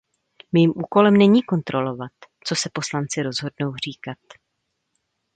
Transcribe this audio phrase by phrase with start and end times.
[0.51, 2.11] Mým úkolem není kontrolovat,
[2.43, 4.17] co se poslanci rozhodnou říkat.